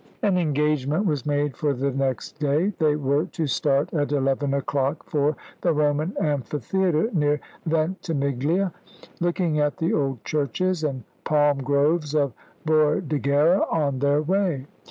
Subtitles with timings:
[0.23, 2.69] An engagement was made for the next day.
[2.79, 8.73] They were to start at eleven o'clock for the Roman Amphitheatre near Ventimiglia,
[9.19, 12.33] looking at the old churches and palm groves of
[12.65, 14.65] Bordighera on their way.